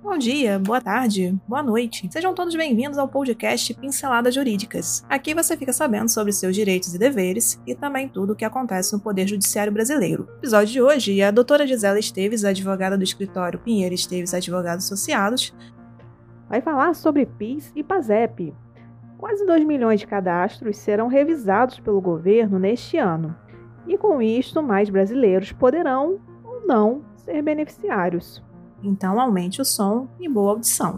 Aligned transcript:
Bom 0.00 0.16
dia, 0.18 0.58
boa 0.58 0.80
tarde, 0.80 1.38
boa 1.46 1.62
noite. 1.62 2.08
Sejam 2.10 2.34
todos 2.34 2.54
bem-vindos 2.54 2.98
ao 2.98 3.06
podcast 3.06 3.72
Pinceladas 3.74 4.34
Jurídicas. 4.34 5.04
Aqui 5.08 5.34
você 5.34 5.56
fica 5.56 5.72
sabendo 5.72 6.08
sobre 6.08 6.32
seus 6.32 6.56
direitos 6.56 6.94
e 6.94 6.98
deveres 6.98 7.60
e 7.66 7.74
também 7.74 8.08
tudo 8.08 8.32
o 8.32 8.36
que 8.36 8.44
acontece 8.44 8.92
no 8.92 9.00
Poder 9.00 9.28
Judiciário 9.28 9.72
Brasileiro. 9.72 10.24
No 10.24 10.36
episódio 10.38 10.72
de 10.72 10.82
hoje, 10.82 11.22
a 11.22 11.30
doutora 11.30 11.66
Gisela 11.66 11.98
Esteves, 11.98 12.44
advogada 12.44 12.96
do 12.96 13.04
escritório 13.04 13.60
Pinheiro 13.60 13.94
Esteves 13.94 14.34
Advogados 14.34 14.86
Associados, 14.86 15.54
vai 16.48 16.60
falar 16.60 16.94
sobre 16.94 17.24
PIS 17.24 17.70
e 17.76 17.84
PASEP. 17.84 18.54
Quase 19.18 19.46
2 19.46 19.64
milhões 19.64 20.00
de 20.00 20.06
cadastros 20.06 20.78
serão 20.78 21.06
revisados 21.06 21.78
pelo 21.78 22.00
governo 22.00 22.58
neste 22.58 22.96
ano. 22.96 23.36
E 23.86 23.96
com 23.96 24.20
isto, 24.20 24.62
mais 24.62 24.90
brasileiros 24.90 25.52
poderão 25.52 26.18
ou 26.42 26.66
não 26.66 27.04
ser 27.14 27.40
beneficiários 27.40 28.42
então 28.82 29.20
aumente 29.20 29.60
o 29.60 29.64
som 29.64 30.08
e 30.18 30.28
boa 30.28 30.52
audição. 30.52 30.96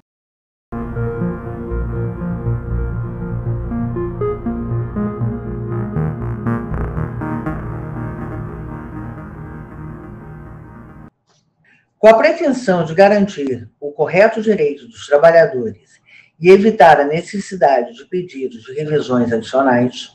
Com 11.98 12.08
a 12.08 12.18
pretensão 12.18 12.84
de 12.84 12.94
garantir 12.94 13.70
o 13.80 13.90
correto 13.90 14.42
direito 14.42 14.86
dos 14.89 15.06
trabalhadores 15.06 16.00
e 16.39 16.50
evitar 16.50 17.00
a 17.00 17.06
necessidade 17.06 17.94
de 17.94 18.04
pedidos 18.04 18.64
de 18.64 18.75
revisões 18.75 19.32
adicionais, 19.32 20.11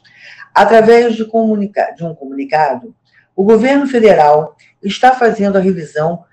através 0.54 1.16
de, 1.16 1.26
de 1.26 2.04
um 2.04 2.14
comunicado, 2.14 2.96
o 3.36 3.44
governo 3.44 3.88
federal 3.88 4.56
está 4.84 5.16
fazendo 5.16 5.58
a 5.58 5.62
revisão 5.62 6.24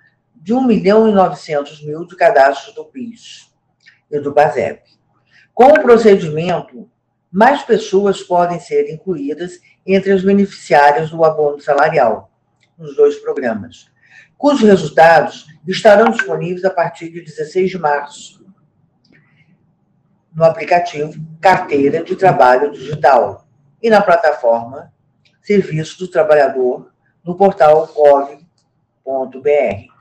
de 0.47 0.55
1 0.55 0.65
milhão 0.65 1.09
e 1.09 1.13
900 1.13 1.85
mil 1.85 2.07
de 2.07 2.15
cadastros 2.15 2.73
do 2.73 2.85
PIS 2.85 3.53
e 4.09 4.21
do 4.21 4.33
PASEP. 4.33 4.81
Com 5.53 5.65
o 5.65 5.83
procedimento, 5.83 6.89
mais 7.33 7.65
pessoas 7.65 8.23
podem 8.23 8.61
ser 8.61 8.89
incluídas 8.89 9.59
entre 9.85 10.13
as 10.13 10.23
beneficiárias 10.23 11.11
do 11.11 11.25
abono 11.25 11.61
salarial, 11.61 12.31
nos 12.79 12.95
dois 12.95 13.17
programas, 13.17 13.91
cujos 14.39 14.69
resultados 14.69 15.49
estarão 15.67 16.13
disponíveis 16.13 16.65
a 16.65 16.71
partir 16.71 17.11
de 17.11 17.23
16 17.23 17.73
de 17.73 17.79
março 17.79 18.47
no 20.33 20.45
aplicativo 20.45 21.21
Carteira 21.41 22.05
de 22.05 22.15
Trabalho 22.15 22.71
Digital 22.71 23.49
e 23.83 23.91
na 23.91 24.01
plataforma 24.01 24.93
Serviço 25.43 25.99
do 25.99 26.07
Trabalhador 26.07 26.93
no 27.25 27.37
portal 27.37 27.89
gov.br. 27.89 29.96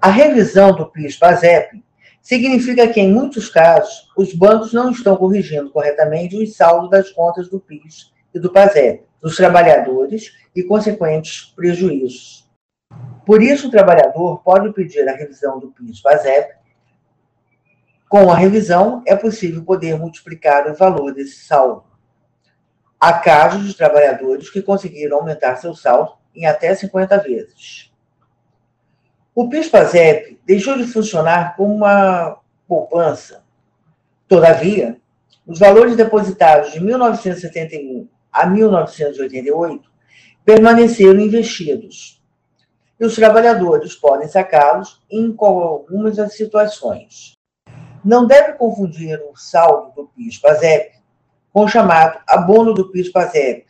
A 0.00 0.10
revisão 0.10 0.70
do 0.76 0.86
PIS-PASEP 0.86 1.82
significa 2.22 2.86
que, 2.86 3.00
em 3.00 3.12
muitos 3.12 3.48
casos, 3.48 4.08
os 4.16 4.32
bancos 4.32 4.72
não 4.72 4.92
estão 4.92 5.16
corrigindo 5.16 5.70
corretamente 5.70 6.40
os 6.40 6.54
saldos 6.54 6.88
das 6.88 7.10
contas 7.10 7.48
do 7.48 7.58
PIS 7.58 8.12
e 8.32 8.38
do 8.38 8.52
PASEP, 8.52 9.02
dos 9.20 9.34
trabalhadores 9.34 10.36
e 10.54 10.62
consequentes 10.62 11.52
prejuízos. 11.56 12.48
Por 13.26 13.42
isso, 13.42 13.66
o 13.66 13.70
trabalhador 13.72 14.40
pode 14.44 14.72
pedir 14.72 15.08
a 15.08 15.16
revisão 15.16 15.58
do 15.58 15.72
PIS-PASEP. 15.72 16.54
Com 18.08 18.30
a 18.30 18.36
revisão, 18.36 19.02
é 19.04 19.16
possível 19.16 19.64
poder 19.64 19.98
multiplicar 19.98 20.70
o 20.70 20.76
valor 20.76 21.12
desse 21.12 21.44
saldo. 21.44 21.82
Há 23.00 23.14
casos 23.14 23.66
de 23.66 23.74
trabalhadores 23.74 24.48
que 24.48 24.62
conseguiram 24.62 25.18
aumentar 25.18 25.56
seu 25.56 25.74
saldo 25.74 26.12
em 26.36 26.46
até 26.46 26.72
50 26.72 27.18
vezes. 27.18 27.87
O 29.40 29.48
PIS-PASEP 29.48 30.40
deixou 30.44 30.76
de 30.76 30.82
funcionar 30.82 31.54
como 31.54 31.72
uma 31.72 32.40
poupança. 32.66 33.44
Todavia, 34.26 35.00
os 35.46 35.60
valores 35.60 35.94
depositados 35.94 36.72
de 36.72 36.80
1971 36.80 38.08
a 38.32 38.46
1988 38.46 39.88
permaneceram 40.44 41.20
investidos. 41.20 42.20
E 42.98 43.06
os 43.06 43.14
trabalhadores 43.14 43.94
podem 43.94 44.26
sacá-los 44.26 45.00
em 45.08 45.32
algumas 45.38 46.16
das 46.16 46.34
situações. 46.36 47.34
Não 48.04 48.26
deve 48.26 48.54
confundir 48.54 49.22
o 49.30 49.36
saldo 49.36 49.92
do 49.94 50.08
PIS-PASEP 50.16 50.96
com 51.52 51.62
o 51.62 51.68
chamado 51.68 52.18
abono 52.26 52.74
do 52.74 52.90
PIS-PASEP, 52.90 53.66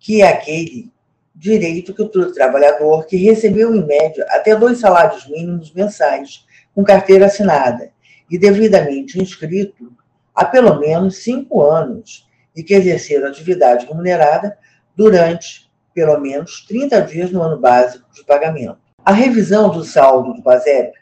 que 0.00 0.22
é 0.22 0.28
aquele 0.28 0.90
direito 1.34 1.92
que 1.92 2.02
o 2.02 2.32
trabalhador 2.32 3.06
que 3.06 3.16
recebeu, 3.16 3.74
em 3.74 3.84
média, 3.84 4.24
até 4.30 4.54
dois 4.54 4.78
salários 4.78 5.28
mínimos 5.28 5.72
mensais 5.72 6.46
com 6.74 6.84
carteira 6.84 7.26
assinada 7.26 7.90
e 8.30 8.38
devidamente 8.38 9.20
inscrito 9.20 9.92
há 10.34 10.44
pelo 10.44 10.78
menos 10.78 11.22
cinco 11.22 11.62
anos 11.62 12.28
e 12.54 12.62
que 12.62 12.74
exerceram 12.74 13.28
atividade 13.28 13.86
remunerada 13.86 14.56
durante 14.96 15.70
pelo 15.92 16.18
menos 16.20 16.64
30 16.66 17.00
dias 17.02 17.30
no 17.30 17.42
ano 17.42 17.58
básico 17.58 18.04
de 18.12 18.24
pagamento. 18.24 18.78
A 19.04 19.12
revisão 19.12 19.70
do 19.70 19.84
saldo 19.84 20.34
do 20.34 20.42
PASEP, 20.42 20.92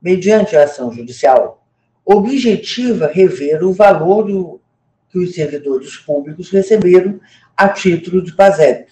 mediante 0.00 0.56
a 0.56 0.64
ação 0.64 0.92
judicial, 0.92 1.64
objetiva 2.04 3.06
rever 3.06 3.62
o 3.64 3.72
valor 3.72 4.24
do, 4.24 4.60
que 5.10 5.18
os 5.18 5.34
servidores 5.34 5.96
públicos 5.96 6.50
receberam 6.50 7.20
a 7.56 7.68
título 7.68 8.22
de 8.22 8.34
PASEP, 8.34 8.90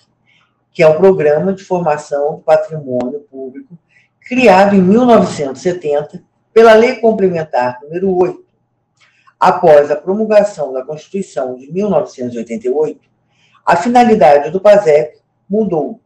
que 0.73 0.83
é 0.83 0.87
o 0.87 0.97
Programa 0.97 1.53
de 1.53 1.65
Formação 1.65 2.37
do 2.37 2.43
Patrimônio 2.43 3.21
Público, 3.31 3.79
criado 4.21 4.75
em 4.77 4.83
1970 4.83 6.23
pela 6.53 6.75
Lei 6.75 6.97
Complementar 6.97 7.81
número 7.83 8.17
8. 8.17 8.45
Após 9.39 9.91
a 9.91 9.97
promulgação 9.97 10.73
da 10.73 10.85
Constituição 10.85 11.57
de 11.57 11.73
1988, 11.73 13.01
a 13.65 13.77
finalidade 13.77 14.51
do 14.51 14.61
PASEP 14.61 15.19
mudou 15.49 16.01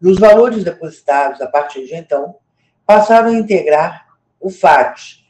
e 0.00 0.08
os 0.08 0.18
valores 0.18 0.62
depositados 0.62 1.40
a 1.40 1.46
partir 1.46 1.86
de 1.86 1.94
então 1.94 2.36
passaram 2.84 3.30
a 3.30 3.34
integrar 3.34 4.06
o 4.40 4.50
FAT, 4.50 5.24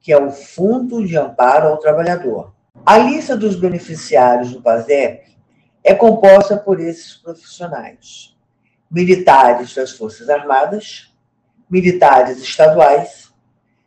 que 0.00 0.12
é 0.12 0.18
o 0.18 0.30
Fundo 0.30 1.06
de 1.06 1.16
Amparo 1.16 1.68
ao 1.68 1.78
Trabalhador. 1.78 2.52
A 2.84 2.98
lista 2.98 3.36
dos 3.36 3.54
beneficiários 3.54 4.52
do 4.52 4.60
PASEP 4.60 5.31
é 5.82 5.94
composta 5.94 6.56
por 6.56 6.80
esses 6.80 7.14
profissionais: 7.14 8.36
militares 8.90 9.74
das 9.74 9.92
Forças 9.92 10.28
Armadas, 10.28 11.12
militares 11.68 12.38
estaduais, 12.38 13.32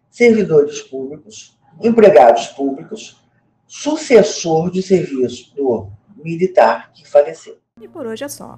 servidores 0.10 0.82
públicos, 0.82 1.58
empregados 1.82 2.48
públicos, 2.48 3.22
sucessor 3.68 4.72
de 4.72 4.82
serviço 4.82 5.54
do 5.56 5.92
militar 6.16 6.92
que 6.94 7.08
faleceu. 7.08 7.58
E 7.82 7.88
por 7.88 8.08
hoje 8.08 8.24
é 8.24 8.28
só. 8.28 8.58